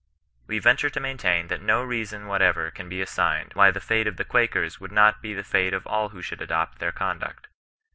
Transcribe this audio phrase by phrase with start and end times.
[0.49, 4.07] Wa ven ture to maintain that no leason whatever can be asn^ed, why the fnte
[4.07, 7.49] of the Quakers would not be the fate of all who should adopt their conduct.